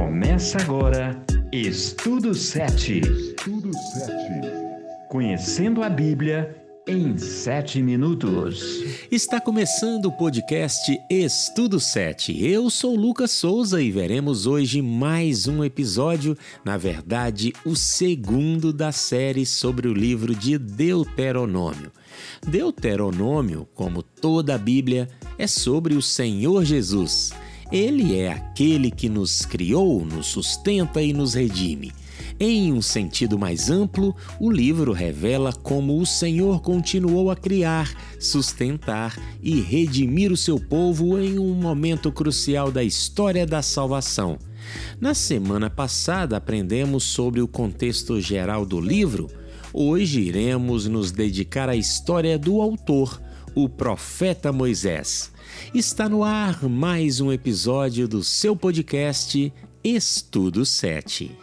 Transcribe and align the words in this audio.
Começa 0.00 0.58
agora 0.62 1.22
Estudo 1.52 2.34
7. 2.34 3.00
Estudo 3.00 3.70
7. 3.74 4.12
Conhecendo 5.10 5.82
a 5.82 5.90
Bíblia 5.90 6.56
em 6.88 7.18
7 7.18 7.82
minutos. 7.82 8.82
Está 9.12 9.38
começando 9.38 10.06
o 10.06 10.12
podcast 10.12 10.98
Estudo 11.10 11.78
7. 11.78 12.42
Eu 12.42 12.70
sou 12.70 12.96
Lucas 12.96 13.30
Souza 13.30 13.82
e 13.82 13.90
veremos 13.90 14.46
hoje 14.46 14.80
mais 14.80 15.46
um 15.46 15.62
episódio, 15.62 16.34
na 16.64 16.78
verdade, 16.78 17.52
o 17.66 17.76
segundo 17.76 18.72
da 18.72 18.92
série 18.92 19.44
sobre 19.44 19.86
o 19.86 19.92
livro 19.92 20.34
de 20.34 20.56
Deuteronômio. 20.56 21.92
Deuteronômio, 22.46 23.68
como 23.74 24.02
toda 24.02 24.54
a 24.54 24.58
Bíblia, 24.58 25.10
é 25.36 25.46
sobre 25.46 25.94
o 25.94 26.00
Senhor 26.00 26.64
Jesus. 26.64 27.34
Ele 27.72 28.18
é 28.18 28.32
aquele 28.32 28.90
que 28.90 29.08
nos 29.08 29.46
criou, 29.46 30.04
nos 30.04 30.26
sustenta 30.26 31.00
e 31.00 31.12
nos 31.12 31.34
redime. 31.34 31.92
Em 32.38 32.72
um 32.72 32.82
sentido 32.82 33.38
mais 33.38 33.70
amplo, 33.70 34.16
o 34.40 34.50
livro 34.50 34.92
revela 34.92 35.52
como 35.52 36.00
o 36.00 36.06
Senhor 36.06 36.60
continuou 36.62 37.30
a 37.30 37.36
criar, 37.36 37.88
sustentar 38.18 39.16
e 39.40 39.60
redimir 39.60 40.32
o 40.32 40.36
seu 40.36 40.58
povo 40.58 41.16
em 41.18 41.38
um 41.38 41.54
momento 41.54 42.10
crucial 42.10 42.72
da 42.72 42.82
história 42.82 43.46
da 43.46 43.62
salvação. 43.62 44.36
Na 45.00 45.14
semana 45.14 45.70
passada 45.70 46.36
aprendemos 46.36 47.04
sobre 47.04 47.40
o 47.40 47.46
contexto 47.46 48.20
geral 48.20 48.66
do 48.66 48.80
livro. 48.80 49.28
Hoje 49.72 50.20
iremos 50.20 50.86
nos 50.86 51.12
dedicar 51.12 51.68
à 51.68 51.76
história 51.76 52.36
do 52.36 52.60
autor, 52.60 53.20
o 53.54 53.68
profeta 53.68 54.52
Moisés. 54.52 55.32
Está 55.74 56.08
no 56.08 56.22
ar 56.22 56.62
mais 56.68 57.20
um 57.20 57.32
episódio 57.32 58.06
do 58.06 58.22
seu 58.22 58.54
podcast 58.54 59.52
Estudo 59.82 60.64
7. 60.64 61.36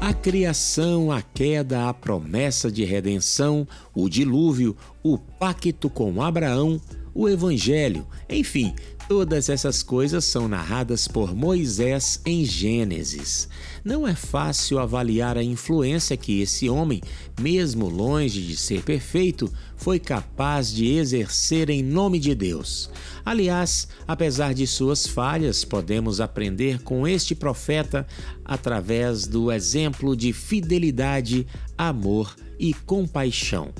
A 0.00 0.14
criação, 0.14 1.10
a 1.12 1.20
queda, 1.20 1.88
a 1.88 1.94
promessa 1.94 2.70
de 2.70 2.84
redenção, 2.84 3.66
o 3.94 4.08
dilúvio, 4.08 4.76
o 5.02 5.18
pacto 5.18 5.90
com 5.90 6.22
Abraão, 6.22 6.80
o 7.14 7.28
Evangelho, 7.28 8.06
enfim, 8.28 8.74
Todas 9.14 9.50
essas 9.50 9.82
coisas 9.82 10.24
são 10.24 10.48
narradas 10.48 11.06
por 11.06 11.36
Moisés 11.36 12.18
em 12.24 12.46
Gênesis. 12.46 13.46
Não 13.84 14.08
é 14.08 14.14
fácil 14.14 14.78
avaliar 14.78 15.36
a 15.36 15.42
influência 15.42 16.16
que 16.16 16.40
esse 16.40 16.66
homem, 16.70 17.02
mesmo 17.38 17.90
longe 17.90 18.40
de 18.40 18.56
ser 18.56 18.82
perfeito, 18.82 19.52
foi 19.76 19.98
capaz 19.98 20.72
de 20.72 20.86
exercer 20.86 21.68
em 21.68 21.82
nome 21.82 22.18
de 22.18 22.34
Deus. 22.34 22.88
Aliás, 23.24 23.88
apesar 24.06 24.52
de 24.52 24.66
suas 24.66 25.06
falhas, 25.06 25.64
podemos 25.64 26.20
aprender 26.20 26.82
com 26.82 27.06
este 27.06 27.34
profeta 27.34 28.06
através 28.44 29.26
do 29.26 29.50
exemplo 29.50 30.16
de 30.16 30.32
fidelidade, 30.32 31.46
amor 31.78 32.34
e 32.58 32.72
compaixão. 32.72 33.72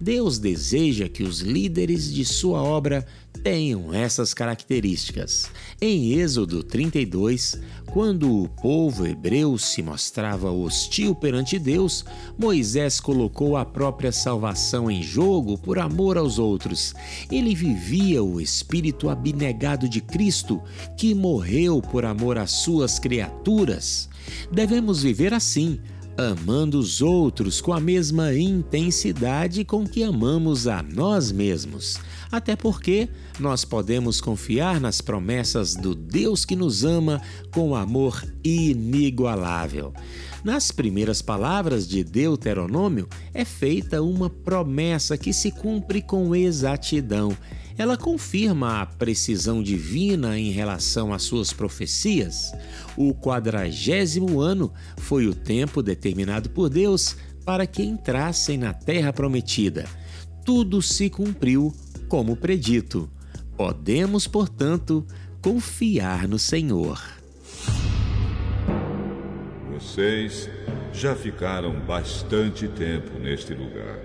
Deus 0.00 0.38
deseja 0.38 1.08
que 1.08 1.22
os 1.22 1.40
líderes 1.40 2.12
de 2.12 2.24
sua 2.24 2.62
obra 2.62 3.06
tenham 3.42 3.94
essas 3.94 4.34
características. 4.34 5.50
Em 5.80 6.12
Êxodo 6.12 6.62
32, 6.62 7.60
quando 7.86 8.42
o 8.42 8.48
povo 8.48 9.06
hebreu 9.06 9.56
se 9.56 9.82
mostrava 9.82 10.50
hostil 10.50 11.14
perante 11.14 11.58
Deus, 11.58 12.04
Moisés 12.36 13.00
colocou 13.00 13.56
a 13.56 13.64
própria 13.64 14.12
salvação 14.12 14.90
em 14.90 15.02
jogo 15.02 15.56
por 15.56 15.78
amor 15.78 16.18
aos 16.18 16.38
outros. 16.38 16.92
Ele 17.30 17.54
vivia 17.54 18.22
o 18.22 18.40
espírito 18.40 18.85
abnegado 19.08 19.88
de 19.88 20.00
Cristo, 20.00 20.62
que 20.96 21.14
morreu 21.14 21.80
por 21.80 22.04
amor 22.04 22.38
às 22.38 22.50
suas 22.50 22.98
criaturas. 22.98 24.08
Devemos 24.50 25.02
viver 25.02 25.32
assim 25.32 25.78
amando 26.16 26.78
os 26.78 27.02
outros 27.02 27.60
com 27.60 27.72
a 27.72 27.80
mesma 27.80 28.32
intensidade 28.32 29.64
com 29.64 29.86
que 29.86 30.02
amamos 30.02 30.66
a 30.66 30.82
nós 30.82 31.30
mesmos. 31.30 31.98
Até 32.32 32.56
porque 32.56 33.08
nós 33.38 33.64
podemos 33.64 34.20
confiar 34.20 34.80
nas 34.80 35.00
promessas 35.00 35.74
do 35.74 35.94
Deus 35.94 36.44
que 36.44 36.56
nos 36.56 36.84
ama 36.84 37.20
com 37.52 37.76
amor 37.76 38.24
inigualável. 38.42 39.92
Nas 40.42 40.70
primeiras 40.70 41.20
palavras 41.20 41.86
de 41.86 42.02
Deuteronômio 42.02 43.08
é 43.34 43.44
feita 43.44 44.02
uma 44.02 44.30
promessa 44.30 45.18
que 45.18 45.32
se 45.32 45.50
cumpre 45.50 46.00
com 46.00 46.34
exatidão 46.34 47.36
ela 47.78 47.96
confirma 47.96 48.80
a 48.80 48.86
precisão 48.86 49.62
divina 49.62 50.38
em 50.38 50.50
relação 50.50 51.12
às 51.12 51.22
suas 51.22 51.52
profecias. 51.52 52.52
O 52.96 53.14
quadragésimo 53.14 54.40
ano 54.40 54.72
foi 54.96 55.26
o 55.26 55.34
tempo 55.34 55.82
determinado 55.82 56.48
por 56.50 56.70
Deus 56.70 57.16
para 57.44 57.66
que 57.66 57.82
entrassem 57.82 58.56
na 58.56 58.72
terra 58.72 59.12
prometida. 59.12 59.84
Tudo 60.44 60.80
se 60.80 61.10
cumpriu 61.10 61.74
como 62.08 62.36
predito. 62.36 63.10
Podemos, 63.56 64.26
portanto, 64.26 65.06
confiar 65.42 66.26
no 66.26 66.38
Senhor. 66.38 67.00
Vocês 69.72 70.48
já 70.92 71.14
ficaram 71.14 71.78
bastante 71.80 72.66
tempo 72.68 73.18
neste 73.18 73.52
lugar. 73.52 74.00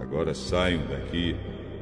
Agora 0.00 0.34
saiam 0.34 0.86
daqui 0.86 1.36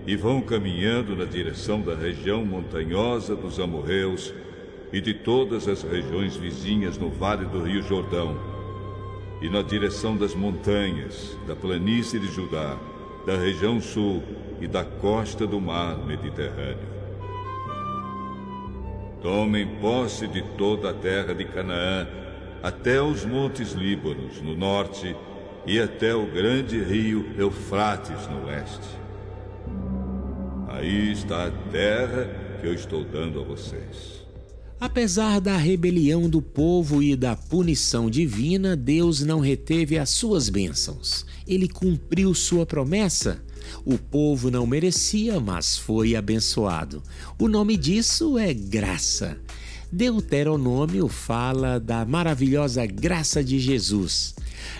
e 0.07 0.17
vão 0.17 0.41
caminhando 0.41 1.17
na 1.17 1.25
direção 1.25 1.81
da 1.81 1.95
região 1.95 2.45
montanhosa 2.45 3.35
dos 3.35 3.59
amorreus 3.59 4.35
e 4.93 5.01
de 5.01 5.15
todas 5.15 5.67
as 5.67 5.83
regiões 5.83 6.37
vizinhas 6.37 6.99
no 6.99 7.09
vale 7.09 7.47
do 7.47 7.63
Rio 7.63 7.83
Jordão, 7.83 8.37
e 9.41 9.49
na 9.49 9.63
direção 9.63 10.17
das 10.17 10.35
montanhas, 10.35 11.37
da 11.47 11.57
planície 11.57 12.21
de 12.21 12.27
Judá, 12.29 12.79
da 13.27 13.37
região 13.37 13.81
sul 13.81 14.23
e 14.61 14.67
da 14.67 14.85
costa 14.85 15.47
do 15.47 15.61
mar 15.61 15.99
Mediterrâneo. 16.07 16.95
Tomem 19.21 19.67
posse 19.81 20.29
de 20.29 20.43
toda 20.57 20.91
a 20.91 20.95
terra 20.95 21.35
de 21.35 21.47
Canaã, 21.47 22.07
até 22.63 23.01
os 23.03 23.25
montes 23.25 23.73
Líbanos, 23.73 24.41
no 24.41 24.55
norte, 24.55 25.17
e 25.67 25.81
até 25.81 26.15
o 26.15 26.27
grande 26.27 26.79
rio 26.79 27.27
Eufrates, 27.39 28.29
no 28.29 28.47
leste 28.47 29.04
Aí 30.75 31.13
está 31.13 31.47
a 31.47 31.51
terra 31.71 32.29
que 32.61 32.67
eu 32.67 32.75
estou 32.75 33.05
dando 33.05 33.41
a 33.41 33.45
vocês. 33.45 34.25
Apesar 34.81 35.41
da 35.41 35.57
rebelião 35.57 36.29
do 36.29 36.43
povo 36.43 37.01
e 37.01 37.15
da 37.15 37.37
punição 37.37 38.11
divina, 38.11 38.75
Deus 38.75 39.21
não 39.21 39.39
reteve 39.39 39.97
as 39.97 40.11
suas 40.11 40.49
bênçãos. 40.49 41.25
Ele 41.47 41.69
cumpriu 41.69 42.35
sua 42.35 42.67
promessa. 42.67 43.41
O 43.85 43.97
povo 43.97 44.51
não 44.51 44.67
merecia, 44.67 45.39
mas 45.39 45.79
foi 45.79 46.17
abençoado. 46.17 47.05
O 47.39 47.47
nome 47.49 47.77
disso 47.77 48.37
é 48.37 48.53
graça. 48.53 49.39
Deuteronômio 49.93 51.07
fala 51.07 51.79
da 51.79 52.05
maravilhosa 52.05 52.85
graça 52.85 53.45
de 53.45 53.61
Jesus. 53.61 54.35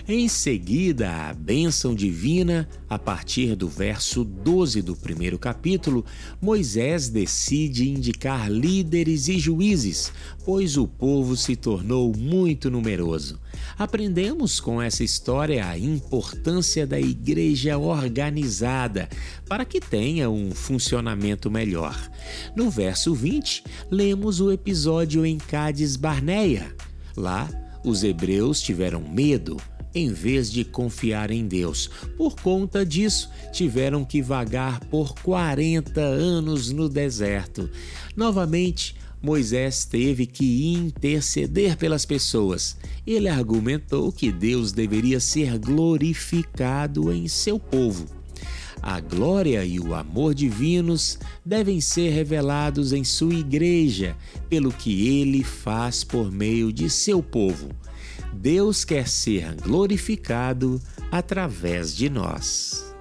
Em 0.07 0.27
seguida, 0.27 1.29
a 1.29 1.33
bênção 1.33 1.95
divina, 1.95 2.67
a 2.89 2.99
partir 2.99 3.55
do 3.55 3.67
verso 3.67 4.23
12 4.23 4.81
do 4.81 4.95
primeiro 4.95 5.39
capítulo, 5.39 6.05
Moisés 6.41 7.09
decide 7.09 7.89
indicar 7.89 8.51
líderes 8.51 9.27
e 9.27 9.39
juízes, 9.39 10.11
pois 10.43 10.77
o 10.77 10.87
povo 10.87 11.35
se 11.35 11.55
tornou 11.55 12.13
muito 12.15 12.69
numeroso. 12.69 13.39
Aprendemos 13.77 14.59
com 14.59 14.81
essa 14.81 15.03
história 15.03 15.67
a 15.67 15.77
importância 15.77 16.85
da 16.85 16.99
igreja 16.99 17.77
organizada 17.77 19.09
para 19.47 19.65
que 19.65 19.79
tenha 19.79 20.29
um 20.29 20.51
funcionamento 20.51 21.49
melhor. 21.49 21.95
No 22.55 22.69
verso 22.69 23.13
20, 23.13 23.63
lemos 23.89 24.39
o 24.39 24.51
episódio 24.51 25.25
em 25.25 25.37
Cádiz 25.37 25.95
Barneia. 25.95 26.73
Lá, 27.17 27.49
os 27.83 28.03
hebreus 28.03 28.61
tiveram 28.61 29.01
medo 29.01 29.57
em 29.95 30.11
vez 30.11 30.51
de 30.51 30.65
confiar 30.65 31.31
em 31.31 31.47
Deus. 31.47 31.89
Por 32.17 32.35
conta 32.35 32.85
disso, 32.85 33.29
tiveram 33.53 34.03
que 34.03 34.21
vagar 34.21 34.81
por 34.81 35.15
40 35.21 36.01
anos 36.01 36.69
no 36.71 36.89
deserto. 36.89 37.69
Novamente, 38.15 38.95
Moisés 39.21 39.85
teve 39.85 40.27
que 40.27 40.73
interceder 40.73 41.77
pelas 41.77 42.05
pessoas. 42.05 42.77
Ele 43.07 43.29
argumentou 43.29 44.11
que 44.11 44.31
Deus 44.31 44.71
deveria 44.71 45.19
ser 45.19 45.57
glorificado 45.57 47.11
em 47.11 47.27
seu 47.27 47.57
povo. 47.57 48.05
A 48.81 48.99
glória 48.99 49.65
e 49.65 49.79
o 49.79 49.95
amor 49.95 50.35
divinos 50.35 51.17
devem 51.43 51.81
ser 51.81 52.11
revelados 52.11 52.93
em 52.93 53.03
sua 53.03 53.33
igreja, 53.33 54.15
pelo 54.47 54.71
que 54.71 55.07
ele 55.07 55.43
faz 55.43 56.03
por 56.03 56.31
meio 56.31 56.71
de 56.71 56.87
seu 56.87 57.23
povo. 57.23 57.69
Deus 58.35 58.83
quer 58.83 59.07
ser 59.07 59.55
glorificado 59.55 60.79
através 61.09 61.95
de 61.95 62.09
nós. 62.09 62.95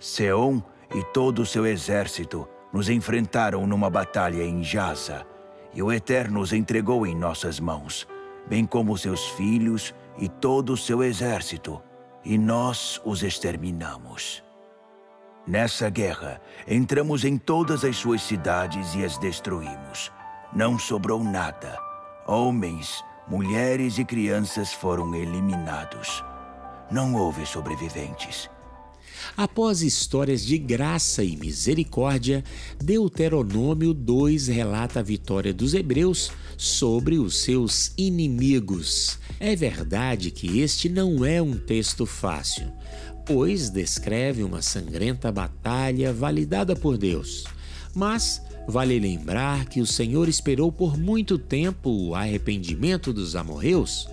Seom 0.00 0.62
e 0.94 1.02
todo 1.12 1.42
o 1.42 1.46
seu 1.46 1.66
exército 1.66 2.48
nos 2.72 2.88
enfrentaram 2.88 3.66
numa 3.66 3.90
batalha 3.90 4.42
em 4.42 4.64
Jaza, 4.64 5.26
e 5.74 5.82
o 5.82 5.92
Eterno 5.92 6.40
os 6.40 6.52
entregou 6.52 7.06
em 7.06 7.14
nossas 7.14 7.60
mãos, 7.60 8.08
bem 8.48 8.64
como 8.64 8.96
seus 8.96 9.26
filhos 9.30 9.94
e 10.18 10.28
todo 10.28 10.72
o 10.72 10.76
seu 10.76 11.02
exército, 11.02 11.80
e 12.24 12.38
nós 12.38 13.00
os 13.04 13.22
exterminamos. 13.22 14.42
Nessa 15.46 15.90
guerra, 15.90 16.40
entramos 16.66 17.22
em 17.22 17.36
todas 17.36 17.84
as 17.84 17.96
suas 17.96 18.22
cidades 18.22 18.94
e 18.94 19.04
as 19.04 19.18
destruímos. 19.18 20.10
Não 20.54 20.78
sobrou 20.78 21.22
nada. 21.22 21.78
Homens, 22.26 23.04
mulheres 23.28 23.98
e 23.98 24.04
crianças 24.04 24.72
foram 24.72 25.14
eliminados. 25.14 26.22
Não 26.90 27.14
houve 27.14 27.46
sobreviventes. 27.46 28.48
Após 29.36 29.82
histórias 29.82 30.44
de 30.44 30.58
graça 30.58 31.24
e 31.24 31.36
misericórdia, 31.36 32.44
Deuteronômio 32.78 33.94
2 33.94 34.48
relata 34.48 35.00
a 35.00 35.02
vitória 35.02 35.52
dos 35.52 35.74
hebreus 35.74 36.30
sobre 36.56 37.18
os 37.18 37.38
seus 37.42 37.92
inimigos. 37.96 39.18
É 39.40 39.56
verdade 39.56 40.30
que 40.30 40.60
este 40.60 40.88
não 40.88 41.24
é 41.24 41.40
um 41.40 41.56
texto 41.56 42.06
fácil, 42.06 42.70
pois 43.26 43.70
descreve 43.70 44.42
uma 44.44 44.62
sangrenta 44.62 45.32
batalha 45.32 46.12
validada 46.12 46.76
por 46.76 46.98
Deus. 46.98 47.44
Mas 47.94 48.42
vale 48.66 48.98
lembrar 48.98 49.66
que 49.66 49.80
o 49.80 49.86
Senhor 49.86 50.28
esperou 50.28 50.72
por 50.72 50.96
muito 50.96 51.38
tempo 51.38 51.90
o 51.90 52.14
arrependimento 52.14 53.12
dos 53.12 53.36
amorreus, 53.36 54.08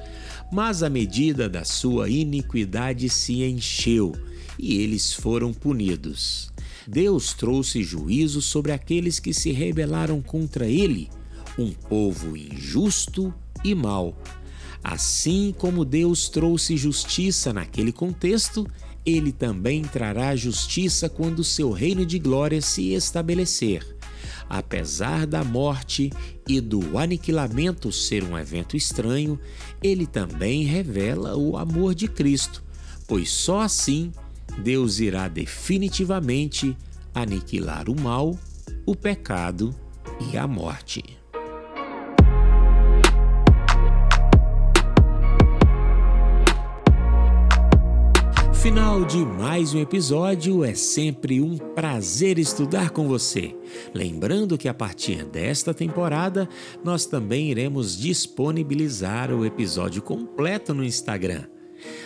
mas 0.51 0.83
a 0.83 0.89
medida 0.89 1.47
da 1.47 1.63
sua 1.63 2.09
iniquidade 2.09 3.09
se 3.09 3.43
encheu 3.43 4.13
e 4.59 4.77
eles 4.79 5.13
foram 5.13 5.53
punidos. 5.53 6.51
Deus 6.87 7.33
trouxe 7.33 7.83
juízo 7.83 8.41
sobre 8.41 8.71
aqueles 8.71 9.19
que 9.19 9.33
se 9.33 9.51
rebelaram 9.51 10.21
contra 10.21 10.67
ele, 10.67 11.09
um 11.57 11.71
povo 11.71 12.35
injusto 12.35 13.33
e 13.63 13.73
mau. 13.73 14.17
Assim 14.83 15.53
como 15.57 15.85
Deus 15.85 16.27
trouxe 16.27 16.75
justiça 16.75 17.53
naquele 17.53 17.91
contexto, 17.91 18.67
ele 19.05 19.31
também 19.31 19.83
trará 19.83 20.35
justiça 20.35 21.07
quando 21.07 21.43
seu 21.43 21.71
reino 21.71 22.05
de 22.05 22.19
glória 22.19 22.61
se 22.61 22.93
estabelecer. 22.93 24.00
Apesar 24.53 25.25
da 25.25 25.45
morte 25.45 26.11
e 26.45 26.59
do 26.59 26.97
aniquilamento 26.97 27.89
ser 27.89 28.21
um 28.21 28.37
evento 28.37 28.75
estranho, 28.75 29.39
ele 29.81 30.05
também 30.05 30.65
revela 30.65 31.37
o 31.37 31.55
amor 31.55 31.95
de 31.95 32.05
Cristo, 32.09 32.61
pois 33.07 33.31
só 33.31 33.61
assim 33.61 34.11
Deus 34.61 34.99
irá 34.99 35.29
definitivamente 35.29 36.75
aniquilar 37.15 37.89
o 37.89 37.97
mal, 37.97 38.37
o 38.85 38.93
pecado 38.93 39.73
e 40.29 40.37
a 40.37 40.45
morte. 40.45 41.20
Final 48.61 49.03
de 49.03 49.17
mais 49.25 49.73
um 49.73 49.79
episódio, 49.79 50.63
é 50.63 50.75
sempre 50.75 51.41
um 51.41 51.57
prazer 51.57 52.37
estudar 52.37 52.91
com 52.91 53.07
você. 53.07 53.55
Lembrando 53.91 54.55
que 54.55 54.69
a 54.69 54.73
partir 54.73 55.25
desta 55.25 55.73
temporada 55.73 56.47
nós 56.83 57.07
também 57.07 57.49
iremos 57.49 57.97
disponibilizar 57.97 59.33
o 59.33 59.43
episódio 59.43 60.03
completo 60.03 60.75
no 60.75 60.83
Instagram. 60.83 61.45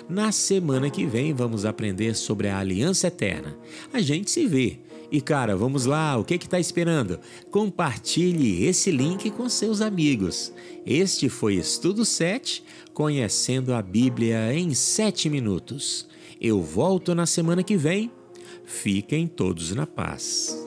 Na 0.08 0.32
semana 0.32 0.90
que 0.90 1.06
vem 1.06 1.34
vamos 1.34 1.66
aprender 1.66 2.16
sobre 2.16 2.48
a 2.48 2.58
aliança 2.58 3.08
eterna. 3.08 3.58
A 3.92 4.00
gente 4.00 4.32
se 4.32 4.48
vê. 4.48 4.80
E 5.12 5.20
cara, 5.20 5.58
vamos 5.58 5.86
lá, 5.86 6.18
o 6.18 6.24
que 6.24 6.38
que 6.38 6.48
tá 6.48 6.58
esperando? 6.58 7.20
Compartilhe 7.52 8.66
esse 8.66 8.92
link 8.92 9.30
com 9.32 9.50
seus 9.50 9.82
amigos. 9.82 10.54
Este 10.86 11.28
foi 11.28 11.56
Estudo 11.56 12.06
7, 12.06 12.64
conhecendo 12.94 13.74
a 13.74 13.82
Bíblia 13.82 14.54
em 14.54 14.74
7 14.74 15.30
minutos. 15.30 16.08
Eu 16.40 16.62
volto 16.62 17.16
na 17.16 17.26
semana 17.26 17.64
que 17.64 17.78
vem. 17.78 18.12
Fiquem 18.66 19.28
todos 19.28 19.72
na 19.76 19.86
paz. 19.86 20.65